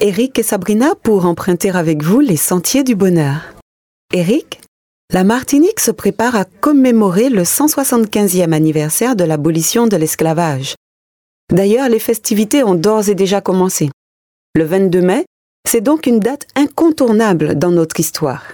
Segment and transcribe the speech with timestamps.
[0.00, 3.54] Eric et Sabrina pour emprunter avec vous les sentiers du bonheur.
[4.12, 4.60] Eric,
[5.12, 10.74] la Martinique se prépare à commémorer le 175e anniversaire de l'abolition de l'esclavage.
[11.52, 13.88] D'ailleurs, les festivités ont d'ores et déjà commencé.
[14.56, 15.24] Le 22 mai,
[15.66, 18.52] c'est donc une date incontournable dans notre histoire.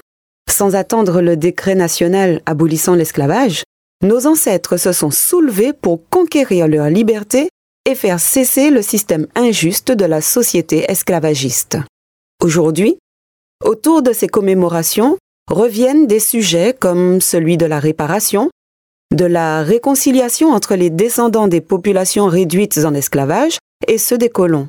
[0.48, 3.64] Sans attendre le décret national abolissant l'esclavage,
[4.04, 7.48] nos ancêtres se sont soulevés pour conquérir leur liberté
[7.86, 11.78] et faire cesser le système injuste de la société esclavagiste.
[12.42, 12.98] Aujourd'hui,
[13.64, 15.16] autour de ces commémorations
[15.50, 18.50] reviennent des sujets comme celui de la réparation,
[19.14, 23.58] de la réconciliation entre les descendants des populations réduites en esclavage
[23.88, 24.68] et ceux des colons,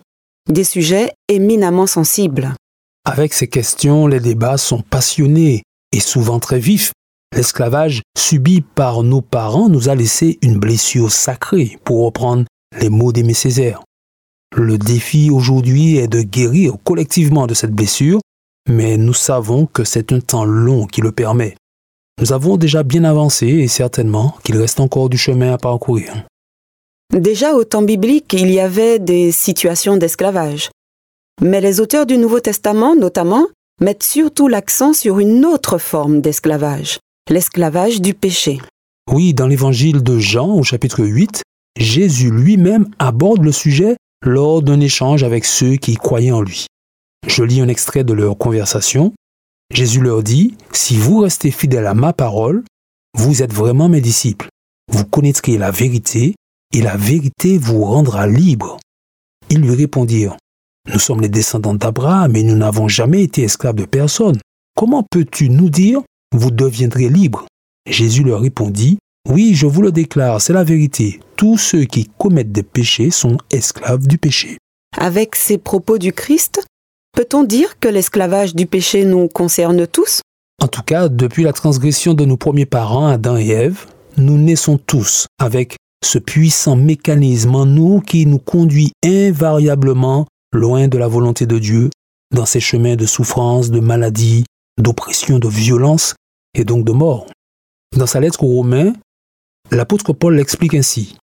[0.50, 2.54] des sujets éminemment sensibles.
[3.06, 6.92] Avec ces questions, les débats sont passionnés et souvent très vifs.
[7.36, 12.46] L'esclavage subi par nos parents nous a laissé une blessure sacrée, pour reprendre
[12.80, 13.82] les mots d'Aimé Césaire.
[14.56, 18.20] Le défi aujourd'hui est de guérir collectivement de cette blessure,
[18.70, 21.56] mais nous savons que c'est un temps long qui le permet.
[22.20, 26.26] Nous avons déjà bien avancé et certainement qu'il reste encore du chemin à parcourir.
[27.14, 30.70] Déjà au temps biblique, il y avait des situations d'esclavage.
[31.42, 33.48] Mais les auteurs du Nouveau Testament, notamment,
[33.82, 37.00] mettent surtout l'accent sur une autre forme d'esclavage,
[37.30, 38.60] l'esclavage du péché.
[39.12, 41.42] Oui, dans l'évangile de Jean au chapitre 8,
[41.78, 46.68] Jésus lui-même aborde le sujet lors d'un échange avec ceux qui croyaient en lui.
[47.28, 49.14] Je lis un extrait de leur conversation.
[49.72, 52.64] Jésus leur dit, Si vous restez fidèles à ma parole,
[53.18, 54.50] vous êtes vraiment mes disciples.
[54.92, 56.36] Vous connaîtrez la vérité,
[56.74, 58.80] et la vérité vous rendra libre.
[59.50, 60.38] Ils lui répondirent,
[60.92, 64.40] Nous sommes les descendants d'Abraham et nous n'avons jamais été esclaves de personne.
[64.76, 66.02] Comment peux-tu nous dire,
[66.36, 67.46] Vous deviendrez libres?
[67.88, 71.20] Jésus leur répondit, oui, je vous le déclare, c'est la vérité.
[71.38, 74.58] Tous ceux qui commettent des péchés sont esclaves du péché.
[74.98, 76.66] Avec ces propos du Christ,
[77.14, 80.22] peut-on dire que l'esclavage du péché nous concerne tous?
[80.62, 83.86] En tout cas, depuis la transgression de nos premiers parents, Adam et Ève,
[84.18, 90.98] nous naissons tous avec ce puissant mécanisme en nous qui nous conduit invariablement loin de
[90.98, 91.90] la volonté de Dieu,
[92.36, 94.46] dans ces chemins de souffrance, de maladie,
[94.78, 96.16] d'oppression, de violence
[96.54, 97.28] et donc de mort.
[97.96, 98.94] Dans sa lettre aux Romains,
[99.72, 101.18] L'apôtre Paul l'explique ainsi.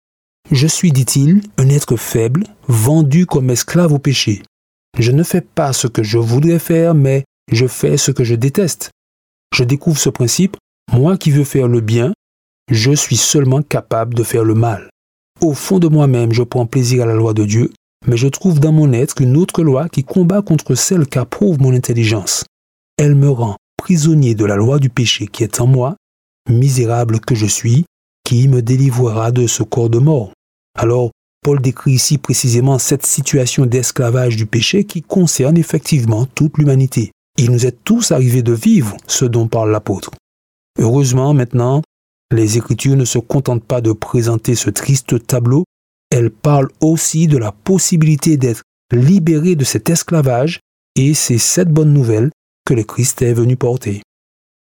[0.51, 4.41] Je suis, dit-il, un être faible, vendu comme esclave au péché.
[4.97, 8.35] Je ne fais pas ce que je voudrais faire, mais je fais ce que je
[8.35, 8.91] déteste.
[9.53, 10.55] Je découvre ce principe,
[10.93, 12.13] moi qui veux faire le bien,
[12.71, 14.89] je suis seulement capable de faire le mal.
[15.41, 17.71] Au fond de moi-même, je prends plaisir à la loi de Dieu,
[18.07, 21.73] mais je trouve dans mon être une autre loi qui combat contre celle qu'approuve mon
[21.73, 22.45] intelligence.
[22.97, 25.97] Elle me rend prisonnier de la loi du péché qui est en moi,
[26.49, 27.85] misérable que je suis,
[28.27, 30.33] qui me délivrera de ce corps de mort.
[30.77, 31.11] Alors,
[31.45, 37.13] Paul décrit ici précisément cette situation d'esclavage du péché qui concerne effectivement toute l'humanité.
[37.37, 40.11] Il nous est tous arrivé de vivre ce dont parle l'apôtre.
[40.77, 41.81] Heureusement, maintenant,
[42.29, 45.63] les Écritures ne se contentent pas de présenter ce triste tableau,
[46.11, 50.59] elles parlent aussi de la possibilité d'être libéré de cet esclavage,
[50.97, 52.31] et c'est cette bonne nouvelle
[52.65, 54.01] que le Christ est venu porter.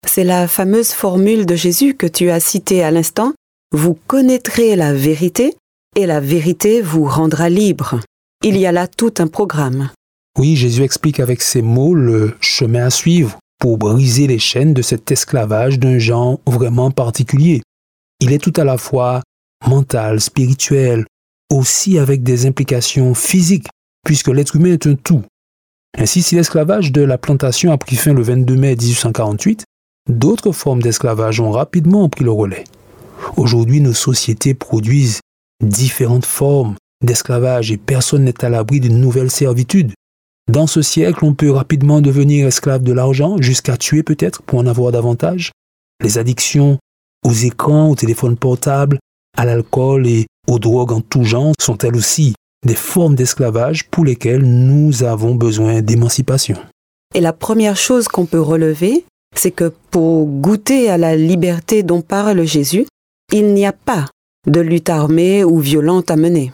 [0.07, 3.33] C'est la fameuse formule de Jésus que tu as citée à l'instant,
[3.73, 5.55] vous connaîtrez la vérité
[5.95, 7.99] et la vérité vous rendra libre.
[8.43, 9.89] Il y a là tout un programme.
[10.37, 14.83] Oui, Jésus explique avec ces mots le chemin à suivre pour briser les chaînes de
[14.83, 17.61] cet esclavage d'un genre vraiment particulier.
[18.19, 19.21] Il est tout à la fois
[19.67, 21.05] mental, spirituel,
[21.51, 23.69] aussi avec des implications physiques,
[24.05, 25.23] puisque l'être humain est un tout.
[25.97, 29.63] Ainsi, si l'esclavage de la plantation a pris fin le 22 mai 1848,
[30.09, 32.65] d'autres formes d'esclavage ont rapidement pris le relais.
[33.37, 35.19] Aujourd'hui, nos sociétés produisent
[35.61, 39.93] différentes formes d'esclavage et personne n'est à l'abri d'une nouvelle servitude.
[40.51, 44.67] Dans ce siècle, on peut rapidement devenir esclave de l'argent, jusqu'à tuer peut-être pour en
[44.67, 45.51] avoir davantage.
[46.01, 46.79] Les addictions
[47.25, 48.99] aux écrans, aux téléphones portables,
[49.37, 52.35] à l'alcool et aux drogues en tout genre sont elles aussi
[52.65, 56.57] des formes d'esclavage pour lesquelles nous avons besoin d'émancipation.
[57.15, 59.05] Et la première chose qu'on peut relever,
[59.35, 62.85] c'est que pour goûter à la liberté dont parle Jésus,
[63.33, 64.05] il n'y a pas
[64.47, 66.53] de lutte armée ou violente à mener.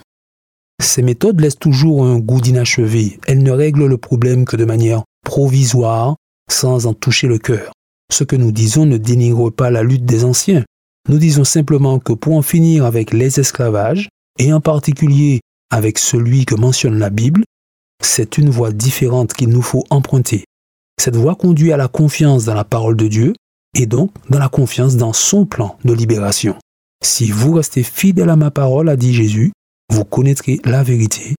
[0.82, 3.20] Ces méthodes laissent toujours un goût d'inachevé.
[3.28, 6.16] Elles ne règlent le problème que de manière provisoire,
[6.50, 7.74] sans en toucher le cœur.
[8.10, 10.64] Ce que nous disons ne dénigre pas la lutte des anciens.
[11.10, 14.08] Nous disons simplement que pour en finir avec les esclavages,
[14.40, 15.42] et en particulier
[15.72, 17.44] avec celui que mentionne la Bible,
[18.02, 20.46] c'est une voie différente qu'il nous faut emprunter.
[20.98, 23.34] Cette voie conduit à la confiance dans la parole de Dieu
[23.76, 26.56] et donc dans la confiance dans son plan de libération.
[27.02, 29.52] Si vous restez fidèle à ma parole, a dit Jésus,
[29.92, 31.36] vous connaîtrez la vérité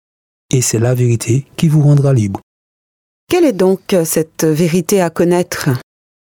[0.53, 2.41] et c'est la vérité qui vous rendra libre.
[3.29, 5.69] Quelle est donc cette vérité à connaître?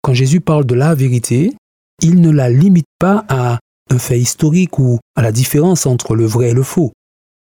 [0.03, 1.55] Quand Jésus parle de la vérité,
[2.03, 3.59] il ne la limite pas à
[3.91, 6.93] un fait historique ou à la différence entre le vrai et le faux.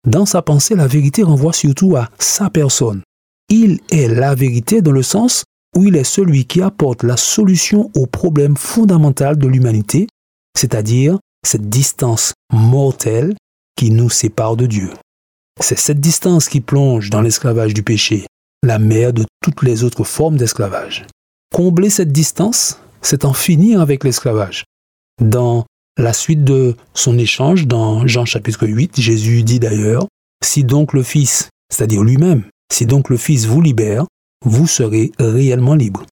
[0.06, 3.02] Dans sa pensée, la vérité renvoie surtout à sa personne.
[3.48, 5.44] Il est la vérité dans le sens
[5.76, 10.08] où il est celui qui apporte la solution au problème fondamental de l'humanité,
[10.58, 13.34] c'est-à-dire cette distance mortelle
[13.76, 14.90] qui nous sépare de Dieu.
[15.60, 18.26] C'est cette distance qui plonge dans l'esclavage du péché,
[18.62, 21.06] la mère de toutes les autres formes d'esclavage.
[21.52, 24.64] Combler cette distance, c'est en finir avec l'esclavage.
[25.20, 25.66] Dans
[25.98, 30.06] la suite de son échange, dans Jean chapitre 8, Jésus dit d'ailleurs,
[30.42, 34.06] Si donc le Fils, c'est-à-dire lui-même, si donc le Fils vous libère,
[34.44, 36.06] vous serez réellement libre.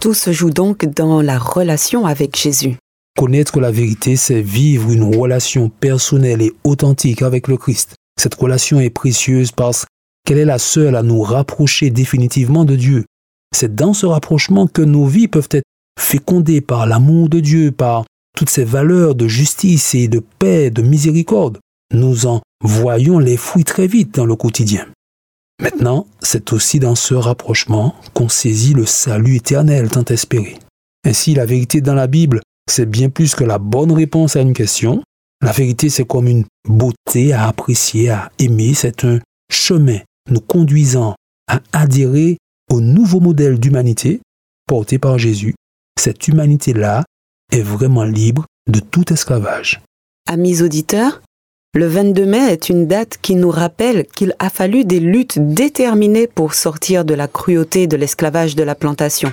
[0.00, 2.76] Tout se joue donc dans la relation avec Jésus.
[3.16, 7.94] Connaître la vérité, c'est vivre une relation personnelle et authentique avec le Christ.
[8.20, 9.86] Cette relation est précieuse parce
[10.24, 13.04] qu'elle est la seule à nous rapprocher définitivement de Dieu.
[13.54, 15.66] C'est dans ce rapprochement que nos vies peuvent être
[16.00, 18.04] fécondées par l'amour de Dieu, par
[18.36, 21.58] toutes ces valeurs de justice et de paix, de miséricorde.
[21.92, 24.86] Nous en voyons les fruits très vite dans le quotidien.
[25.62, 30.56] Maintenant, c'est aussi dans ce rapprochement qu'on saisit le salut éternel tant espéré.
[31.06, 34.52] Ainsi, la vérité dans la Bible, c'est bien plus que la bonne réponse à une
[34.52, 35.02] question.
[35.42, 38.74] La vérité, c'est comme une beauté à apprécier, à aimer.
[38.74, 39.20] C'est un
[39.50, 39.98] chemin
[40.30, 41.14] nous conduisant
[41.48, 42.38] à adhérer
[42.70, 44.20] au nouveau modèle d'humanité
[44.66, 45.54] porté par Jésus.
[46.00, 47.04] Cette humanité-là
[47.52, 49.82] est vraiment libre de tout esclavage.
[50.26, 51.20] Amis auditeurs,
[51.74, 56.26] le 22 mai est une date qui nous rappelle qu'il a fallu des luttes déterminées
[56.26, 59.32] pour sortir de la cruauté de l'esclavage de la plantation.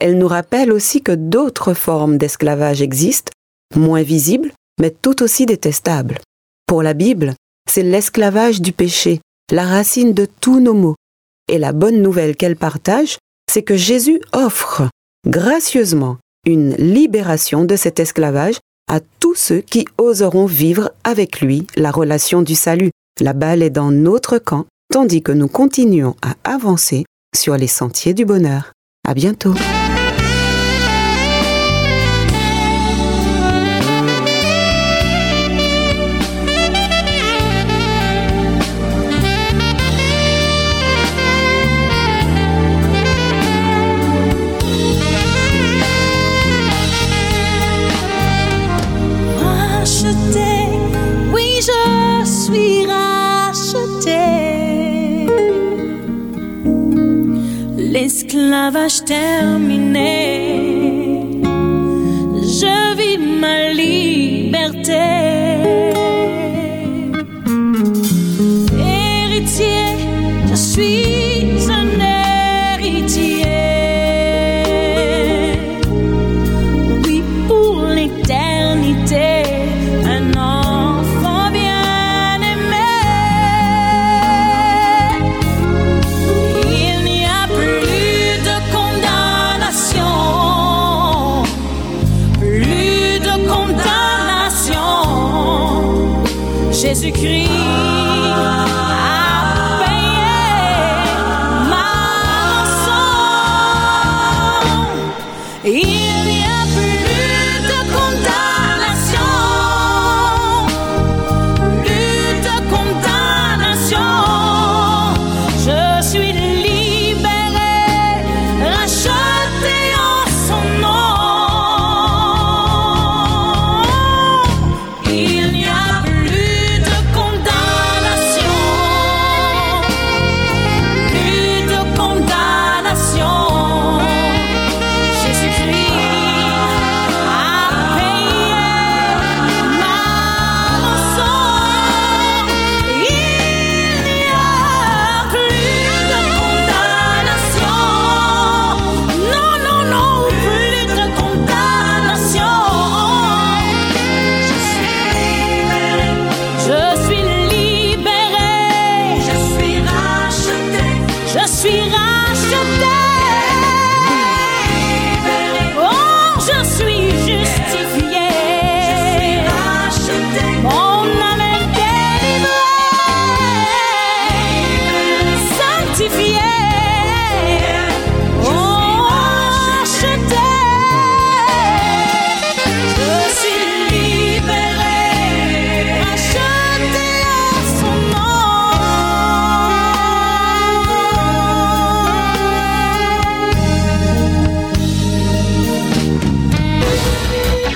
[0.00, 3.32] Elle nous rappelle aussi que d'autres formes d'esclavage existent,
[3.76, 6.18] moins visibles, mais tout aussi détestables.
[6.66, 7.34] Pour la Bible,
[7.70, 9.20] c'est l'esclavage du péché,
[9.50, 10.96] la racine de tous nos maux.
[11.50, 13.18] Et la bonne nouvelle qu'elle partage,
[13.50, 14.88] c'est que Jésus offre
[15.26, 18.58] gracieusement une libération de cet esclavage
[18.90, 22.90] à tous ceux qui oseront vivre avec lui la relation du salut.
[23.20, 27.04] La balle est dans notre camp, tandis que nous continuons à avancer
[27.34, 28.73] sur les sentiers du bonheur.
[29.06, 29.54] À bientôt!
[58.24, 60.00] L'esclavage terminé.
[62.42, 64.92] Je vis ma liberté.
[68.78, 69.96] Héritier,
[70.50, 71.13] je suis